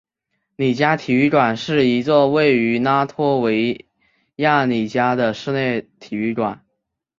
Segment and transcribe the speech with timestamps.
[0.55, 3.85] 里加体育馆是一座位于拉脱维
[4.37, 6.65] 亚里加的室内体育馆。